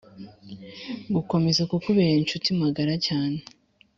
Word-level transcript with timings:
gukomeza 1.15 1.61
kukubera 1.71 2.13
incuti 2.21 2.49
magara 2.61 2.93
cyane 3.07 3.39